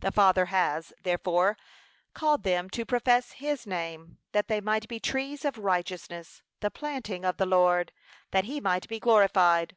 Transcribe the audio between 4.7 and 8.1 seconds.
be trees of righteousness, the planting of the Lord,